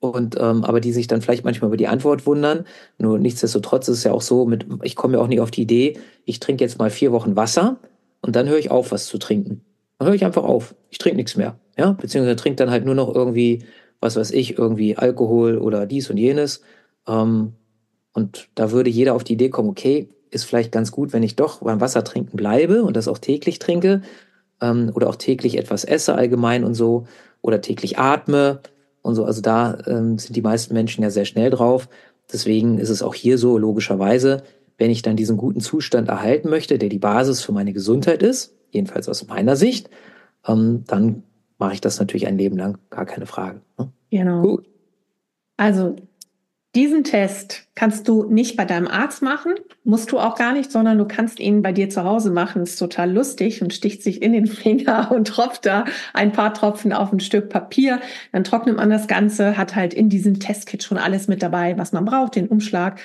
[0.00, 2.64] Und ähm, aber die sich dann vielleicht manchmal über die Antwort wundern.
[2.98, 5.62] Nur nichtsdestotrotz ist es ja auch so, mit, ich komme ja auch nicht auf die
[5.62, 7.78] Idee, ich trinke jetzt mal vier Wochen Wasser
[8.22, 9.62] und dann höre ich auf, was zu trinken.
[9.98, 10.76] Dann höre ich einfach auf.
[10.90, 11.58] Ich trinke nichts mehr.
[11.76, 13.64] Ja, beziehungsweise trinke dann halt nur noch irgendwie,
[14.00, 16.62] was weiß ich, irgendwie Alkohol oder dies und jenes.
[17.08, 17.54] Ähm,
[18.18, 21.36] und da würde jeder auf die Idee kommen, okay, ist vielleicht ganz gut, wenn ich
[21.36, 24.02] doch beim Wasser trinken bleibe und das auch täglich trinke
[24.60, 27.06] ähm, oder auch täglich etwas esse allgemein und so
[27.42, 28.58] oder täglich atme
[29.02, 29.24] und so.
[29.24, 31.88] Also da ähm, sind die meisten Menschen ja sehr schnell drauf.
[32.32, 34.42] Deswegen ist es auch hier so, logischerweise,
[34.78, 38.52] wenn ich dann diesen guten Zustand erhalten möchte, der die Basis für meine Gesundheit ist,
[38.72, 39.90] jedenfalls aus meiner Sicht,
[40.44, 41.22] ähm, dann
[41.58, 43.60] mache ich das natürlich ein Leben lang, gar keine Frage.
[43.78, 43.92] Ne?
[44.10, 44.42] Genau.
[44.42, 44.66] Gut.
[45.56, 45.94] Also
[46.74, 49.54] diesen Test kannst du nicht bei deinem Arzt machen,
[49.84, 52.62] musst du auch gar nicht, sondern du kannst ihn bei dir zu Hause machen.
[52.62, 56.92] ist total lustig und sticht sich in den Finger und tropft da ein paar Tropfen
[56.92, 58.00] auf ein Stück Papier.
[58.32, 61.92] Dann trocknet man das Ganze, hat halt in diesem Testkit schon alles mit dabei, was
[61.92, 63.00] man braucht, den Umschlag,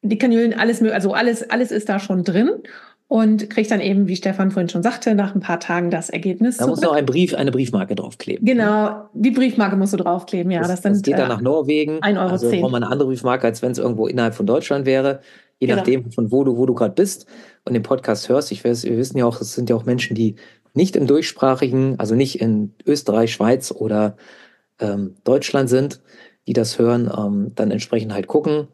[0.00, 2.50] die Kanülen, alles, also alles, alles ist da schon drin
[3.06, 6.56] und kriegt dann eben, wie Stefan vorhin schon sagte, nach ein paar Tagen das Ergebnis.
[6.56, 8.44] Da muss noch ein Brief, eine Briefmarke draufkleben.
[8.44, 10.60] Genau, die Briefmarke musst du draufkleben, ja.
[10.60, 11.98] Das, das, das geht dann äh, nach Norwegen.
[11.98, 12.28] 1,10 Euro.
[12.30, 15.20] Also braucht man eine andere Briefmarke, als wenn es irgendwo innerhalb von Deutschland wäre.
[15.60, 15.78] Je genau.
[15.78, 17.26] nachdem, von wo du, wo du gerade bist
[17.64, 18.50] und den Podcast hörst.
[18.52, 20.36] Ich weiß, wir wissen ja auch, es sind ja auch Menschen, die
[20.72, 24.16] nicht im deutschsprachigen, also nicht in Österreich, Schweiz oder
[24.80, 26.02] ähm, Deutschland sind,
[26.46, 28.68] die das hören, ähm, dann entsprechend halt gucken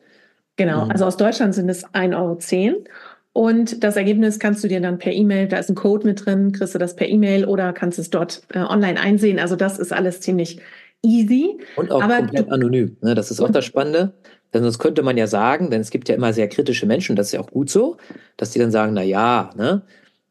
[0.61, 0.91] Genau, mhm.
[0.91, 2.85] also aus Deutschland sind es 1,10 Euro.
[3.33, 6.53] Und das Ergebnis kannst du dir dann per E-Mail, da ist ein Code mit drin,
[6.53, 9.39] kriegst du das per E-Mail oder kannst es dort äh, online einsehen.
[9.39, 10.61] Also das ist alles ziemlich
[11.03, 11.59] easy.
[11.77, 12.97] Und auch Aber komplett du, anonym.
[13.03, 13.15] Ne?
[13.15, 14.15] Das ist auch das Spannende.
[14.53, 17.29] Denn sonst könnte man ja sagen, denn es gibt ja immer sehr kritische Menschen, das
[17.29, 17.99] ist ja auch gut so,
[18.37, 19.83] dass die dann sagen, na ja, ne,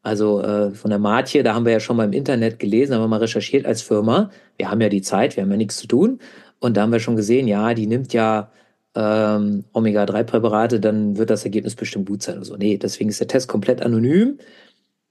[0.02, 3.02] also äh, von der Matje, da haben wir ja schon mal im Internet gelesen, haben
[3.02, 4.30] wir mal recherchiert als Firma.
[4.56, 6.20] Wir haben ja die Zeit, wir haben ja nichts zu tun.
[6.58, 8.50] Und da haben wir schon gesehen, ja, die nimmt ja
[8.94, 12.56] ähm, Omega-3-Präparate, dann wird das Ergebnis bestimmt gut sein oder so.
[12.56, 14.38] Nee, deswegen ist der Test komplett anonym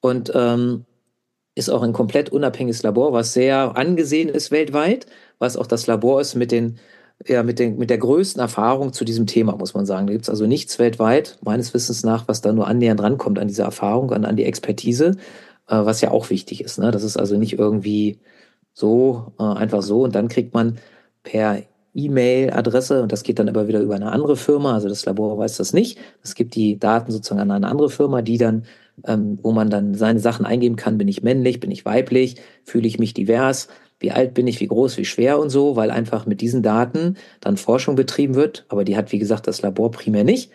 [0.02, 0.86] und ähm,
[1.56, 5.08] ist auch ein komplett unabhängiges Labor, was sehr angesehen ist weltweit,
[5.39, 6.80] was auch das Labor ist mit den
[7.28, 10.08] ja, mit, den, mit der größten Erfahrung zu diesem Thema, muss man sagen.
[10.08, 13.48] Da gibt es also nichts weltweit, meines Wissens nach, was da nur annähernd rankommt an
[13.48, 15.18] diese Erfahrung, an, an die Expertise,
[15.68, 16.80] äh, was ja auch wichtig ist.
[16.80, 16.92] Ne?
[16.92, 18.20] Das ist also nicht irgendwie
[18.74, 20.04] so, äh, einfach so.
[20.04, 20.80] Und dann kriegt man
[21.24, 21.62] per
[21.93, 24.73] E-Mail-Adresse und das geht dann aber wieder über eine andere Firma.
[24.73, 25.97] Also das Labor weiß das nicht.
[26.23, 28.65] Es gibt die Daten sozusagen an eine andere Firma, die dann,
[29.06, 30.97] ähm, wo man dann seine Sachen eingeben kann.
[30.97, 31.60] Bin ich männlich?
[31.60, 32.36] Bin ich weiblich?
[32.63, 33.67] Fühle ich mich divers?
[33.99, 34.60] Wie alt bin ich?
[34.60, 34.97] Wie groß?
[34.97, 35.75] Wie schwer und so?
[35.75, 38.65] Weil einfach mit diesen Daten dann Forschung betrieben wird.
[38.69, 40.52] Aber die hat, wie gesagt, das Labor primär nicht.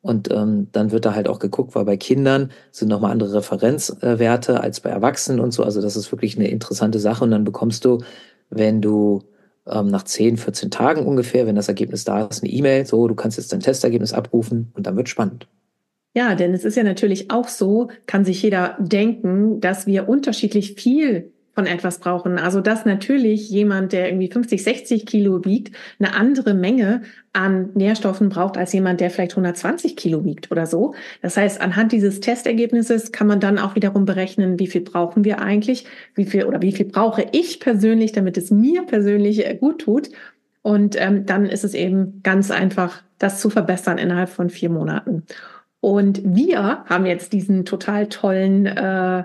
[0.00, 4.60] Und ähm, dann wird da halt auch geguckt, weil bei Kindern sind nochmal andere Referenzwerte
[4.60, 5.64] als bei Erwachsenen und so.
[5.64, 7.24] Also das ist wirklich eine interessante Sache.
[7.24, 8.02] Und dann bekommst du,
[8.50, 9.22] wenn du
[9.70, 13.14] ähm, nach 10, 14 Tagen ungefähr, wenn das Ergebnis da ist, eine E-Mail, so, du
[13.14, 15.48] kannst jetzt dein Testergebnis abrufen und dann wird spannend.
[16.14, 20.74] Ja, denn es ist ja natürlich auch so, kann sich jeder denken, dass wir unterschiedlich
[20.74, 22.38] viel von etwas brauchen.
[22.38, 28.28] Also dass natürlich jemand, der irgendwie 50, 60 Kilo wiegt, eine andere Menge an Nährstoffen
[28.28, 30.94] braucht als jemand, der vielleicht 120 Kilo wiegt oder so.
[31.20, 35.40] Das heißt, anhand dieses Testergebnisses kann man dann auch wiederum berechnen, wie viel brauchen wir
[35.40, 40.10] eigentlich, wie viel oder wie viel brauche ich persönlich, damit es mir persönlich gut tut.
[40.62, 45.24] Und ähm, dann ist es eben ganz einfach, das zu verbessern innerhalb von vier Monaten.
[45.80, 49.24] Und wir haben jetzt diesen total tollen äh,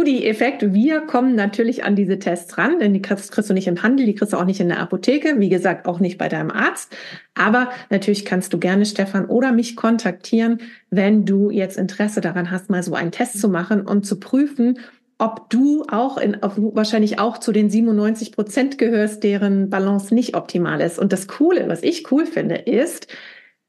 [0.00, 0.72] Goodie-Effekt.
[0.72, 4.06] Wir kommen natürlich an diese Tests ran, denn die kriegst, kriegst, du nicht im Handel,
[4.06, 6.96] die kriegst du auch nicht in der Apotheke, wie gesagt, auch nicht bei deinem Arzt.
[7.34, 12.70] Aber natürlich kannst du gerne Stefan oder mich kontaktieren, wenn du jetzt Interesse daran hast,
[12.70, 14.78] mal so einen Test zu machen und zu prüfen,
[15.18, 20.80] ob du auch in, wahrscheinlich auch zu den 97 Prozent gehörst, deren Balance nicht optimal
[20.80, 20.98] ist.
[20.98, 23.06] Und das Coole, was ich cool finde, ist,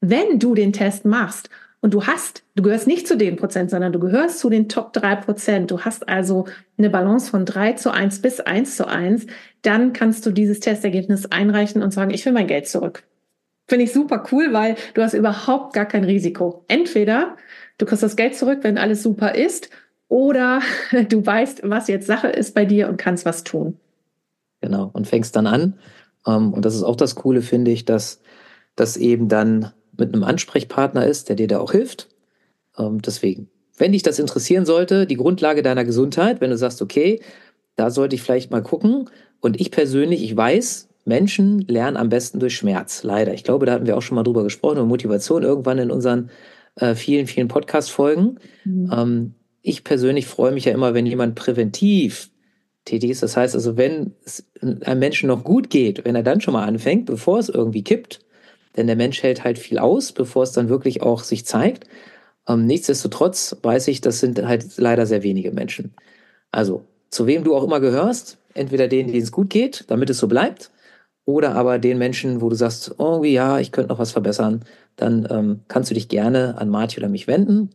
[0.00, 1.50] wenn du den Test machst
[1.82, 4.92] und du hast, du gehörst nicht zu den Prozent, sondern du gehörst zu den Top
[4.92, 5.70] drei Prozent.
[5.70, 6.46] Du hast also
[6.78, 9.26] eine Balance von drei zu eins bis eins zu eins.
[9.62, 13.02] Dann kannst du dieses Testergebnis einreichen und sagen, ich will mein Geld zurück.
[13.66, 16.64] Finde ich super cool, weil du hast überhaupt gar kein Risiko.
[16.68, 17.36] Entweder
[17.78, 19.68] du kriegst das Geld zurück, wenn alles super ist,
[20.06, 20.60] oder
[21.08, 23.78] du weißt, was jetzt Sache ist bei dir und kannst was tun.
[24.60, 24.90] Genau.
[24.92, 25.78] Und fängst dann an.
[26.28, 28.20] Ähm, und das ist auch das Coole, finde ich, dass
[28.76, 32.08] das eben dann mit einem Ansprechpartner ist, der dir da auch hilft.
[32.78, 37.20] Ähm, deswegen, wenn dich das interessieren sollte, die Grundlage deiner Gesundheit, wenn du sagst, okay,
[37.76, 39.08] da sollte ich vielleicht mal gucken.
[39.40, 43.34] Und ich persönlich, ich weiß, Menschen lernen am besten durch Schmerz, leider.
[43.34, 46.30] Ich glaube, da hatten wir auch schon mal drüber gesprochen, über Motivation irgendwann in unseren
[46.76, 48.38] äh, vielen, vielen Podcast-Folgen.
[48.64, 48.90] Mhm.
[48.92, 52.30] Ähm, ich persönlich freue mich ja immer, wenn jemand präventiv
[52.84, 53.22] tätig ist.
[53.22, 56.64] Das heißt also, wenn es einem Menschen noch gut geht, wenn er dann schon mal
[56.64, 58.20] anfängt, bevor es irgendwie kippt,
[58.76, 61.86] denn der Mensch hält halt viel aus, bevor es dann wirklich auch sich zeigt.
[62.48, 65.94] Ähm, nichtsdestotrotz weiß ich, das sind halt leider sehr wenige Menschen.
[66.50, 70.18] Also, zu wem du auch immer gehörst, entweder denen, denen es gut geht, damit es
[70.18, 70.70] so bleibt,
[71.24, 74.64] oder aber den Menschen, wo du sagst, oh ja, ich könnte noch was verbessern,
[74.96, 77.70] dann ähm, kannst du dich gerne an Marti oder mich wenden.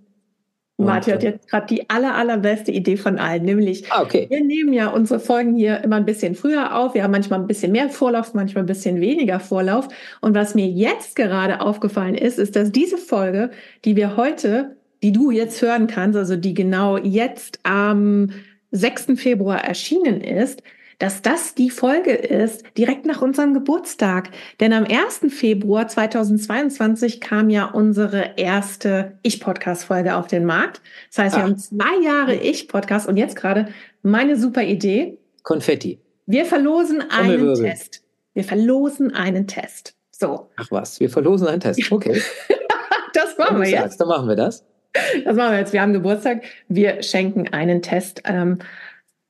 [0.78, 4.28] Martin hat jetzt gerade die aller, allerbeste Idee von allen, nämlich ah, okay.
[4.30, 6.94] wir nehmen ja unsere Folgen hier immer ein bisschen früher auf.
[6.94, 9.88] Wir haben manchmal ein bisschen mehr Vorlauf, manchmal ein bisschen weniger Vorlauf.
[10.22, 13.50] Und was mir jetzt gerade aufgefallen ist, ist, dass diese Folge,
[13.86, 18.30] die wir heute, die du jetzt hören kannst, also die genau jetzt am
[18.72, 19.13] 6.
[19.16, 20.62] Februar erschienen ist,
[20.99, 24.29] dass das die Folge ist direkt nach unserem Geburtstag.
[24.60, 25.33] Denn am 1.
[25.33, 30.81] Februar 2022 kam ja unsere erste Ich-Podcast-Folge auf den Markt.
[31.10, 31.47] Das heißt, wir Ach.
[31.47, 33.67] haben zwei Jahre Ich-Podcast und jetzt gerade
[34.01, 35.19] meine super Idee.
[35.43, 35.99] Konfetti.
[36.25, 38.03] Wir verlosen einen Test.
[38.33, 39.95] Wir verlosen einen Test.
[40.12, 40.49] So.
[40.57, 41.91] Ach was, wir verlosen einen Test.
[41.91, 42.21] Okay.
[43.13, 43.81] das machen wir jetzt.
[43.81, 44.65] Sagst, dann machen wir das.
[45.25, 45.73] Das machen wir jetzt.
[45.73, 46.43] Wir haben Geburtstag.
[46.67, 48.23] Wir schenken einen Test.
[48.25, 48.60] Ähm,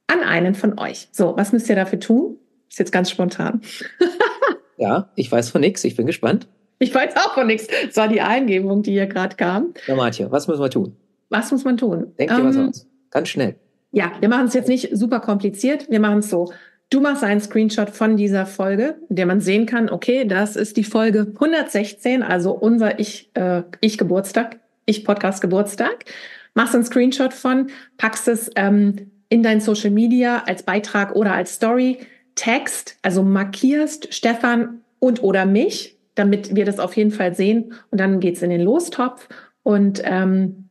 [0.07, 1.09] an einen von euch.
[1.11, 2.37] So, was müsst ihr dafür tun?
[2.69, 3.61] Ist jetzt ganz spontan.
[4.77, 5.83] ja, ich weiß von nichts.
[5.83, 6.47] Ich bin gespannt.
[6.79, 7.67] Ich weiß auch von nichts.
[7.85, 9.73] Das war die Eingebung, die hier gerade kam.
[9.87, 10.95] Ja, Martje, was müssen wir tun?
[11.29, 12.13] Was muss man tun?
[12.17, 12.87] Denk dir ähm, was aus.
[13.11, 13.55] Ganz schnell.
[13.91, 15.89] Ja, wir machen es jetzt nicht super kompliziert.
[15.89, 16.51] Wir machen es so.
[16.89, 20.77] Du machst einen Screenshot von dieser Folge, in der man sehen kann, okay, das ist
[20.77, 26.05] die Folge 116, also unser Ich, äh, Ich Geburtstag, Ich Podcast Geburtstag.
[26.53, 27.67] Machst einen Screenshot von,
[27.97, 31.99] packst es ähm, in dein Social Media als Beitrag oder als Story
[32.35, 37.73] Text, also markierst Stefan und oder mich, damit wir das auf jeden Fall sehen.
[37.91, 39.27] Und dann geht's in den Lostopf.
[39.63, 40.69] Und ähm,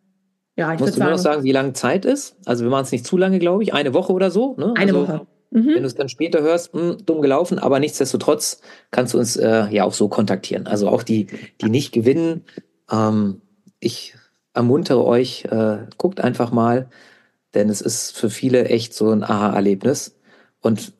[0.56, 2.36] ja, ich Musst du sagen, nur noch sagen, wie lange Zeit ist?
[2.46, 3.74] Also wir machen es nicht zu lange, glaube ich.
[3.74, 4.54] Eine Woche oder so.
[4.56, 4.72] Ne?
[4.76, 5.26] Eine also, Woche.
[5.50, 5.66] Mhm.
[5.66, 9.36] Wenn du es dann später hörst, mh, hm, dumm gelaufen, aber nichtsdestotrotz kannst du uns
[9.36, 10.66] äh, ja auch so kontaktieren.
[10.66, 11.26] Also auch die,
[11.60, 12.44] die nicht gewinnen.
[12.90, 13.42] Ähm,
[13.80, 14.14] ich
[14.54, 16.88] ermuntere euch, äh, guckt einfach mal,
[17.56, 20.14] denn es ist für viele echt so ein Aha-Erlebnis.
[20.60, 20.92] Und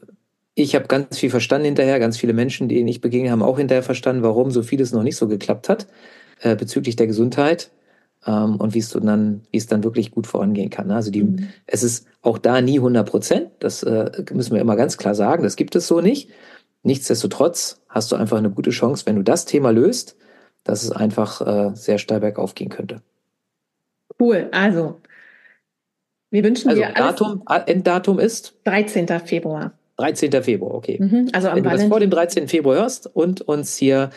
[0.55, 3.83] ich habe ganz viel verstanden hinterher, ganz viele Menschen, denen ich begegne, haben auch hinterher
[3.83, 5.87] verstanden, warum so vieles noch nicht so geklappt hat
[6.41, 7.71] äh, bezüglich der Gesundheit
[8.27, 10.91] ähm, und wie es dann, wie es dann wirklich gut vorangehen kann.
[10.91, 11.49] Also die, mhm.
[11.67, 13.51] es ist auch da nie 100 Prozent.
[13.61, 15.43] Das äh, müssen wir immer ganz klar sagen.
[15.43, 16.31] Das gibt es so nicht.
[16.83, 20.17] Nichtsdestotrotz hast du einfach eine gute Chance, wenn du das Thema löst,
[20.65, 23.03] dass es einfach äh, sehr steil bergauf gehen könnte.
[24.19, 24.49] Cool.
[24.53, 25.01] Also
[26.31, 28.55] wir wünschen also dir Datum, Enddatum ist?
[28.65, 29.07] 13.
[29.25, 29.73] Februar.
[29.97, 30.43] 13.
[30.43, 30.99] Februar, okay.
[31.01, 32.49] Mhm, also Wenn du das vor dem 13.
[32.49, 34.11] Februar hörst und uns hier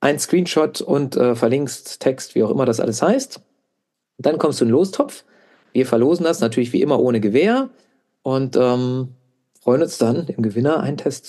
[0.00, 3.40] ein Screenshot und äh, verlinkst Text, wie auch immer das alles heißt,
[4.18, 5.24] dann kommst du in den Lostopf.
[5.72, 7.70] Wir verlosen das natürlich wie immer ohne Gewähr
[8.22, 9.08] und ähm,
[9.60, 11.26] freuen uns dann, dem Gewinner einen Test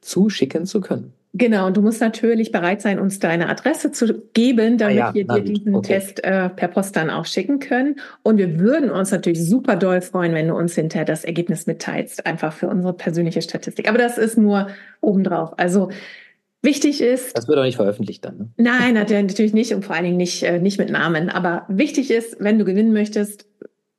[0.00, 1.12] zuschicken zu können.
[1.32, 5.14] Genau, und du musst natürlich bereit sein, uns deine Adresse zu geben, damit ah ja,
[5.14, 5.94] wir dir diesen okay.
[5.94, 8.00] Test äh, per Post dann auch schicken können.
[8.24, 12.26] Und wir würden uns natürlich super doll freuen, wenn du uns hinterher das Ergebnis mitteilst,
[12.26, 13.88] einfach für unsere persönliche Statistik.
[13.88, 14.68] Aber das ist nur
[15.00, 15.56] obendrauf.
[15.56, 15.90] Also
[16.62, 17.36] wichtig ist.
[17.38, 18.36] Das wird auch nicht veröffentlicht dann.
[18.36, 18.48] Ne?
[18.56, 21.28] Nein, natürlich nicht und vor allen Dingen nicht, äh, nicht mit Namen.
[21.28, 23.46] Aber wichtig ist, wenn du gewinnen möchtest,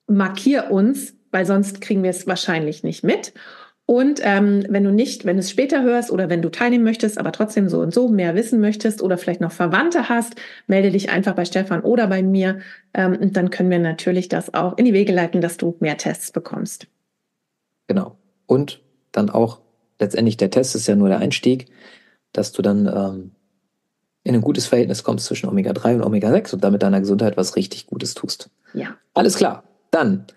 [0.08, 3.32] markier uns, weil sonst kriegen wir es wahrscheinlich nicht mit.
[3.92, 7.18] Und ähm, wenn du nicht, wenn du es später hörst oder wenn du teilnehmen möchtest,
[7.18, 11.10] aber trotzdem so und so mehr wissen möchtest oder vielleicht noch Verwandte hast, melde dich
[11.10, 12.62] einfach bei Stefan oder bei mir.
[12.94, 15.98] Ähm, und dann können wir natürlich das auch in die Wege leiten, dass du mehr
[15.98, 16.88] Tests bekommst.
[17.88, 18.16] Genau.
[18.46, 19.60] Und dann auch
[20.00, 21.68] letztendlich der Test ist ja nur der Einstieg,
[22.32, 23.32] dass du dann ähm,
[24.24, 27.88] in ein gutes Verhältnis kommst zwischen Omega-3 und Omega-6 und damit deiner Gesundheit was richtig
[27.88, 28.52] Gutes tust.
[28.74, 28.96] Ja.
[29.14, 29.66] Alles klar.
[29.92, 30.28] Dann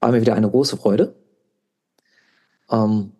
[0.00, 1.14] war mir wieder eine große Freude.
[2.70, 3.12] Ähm,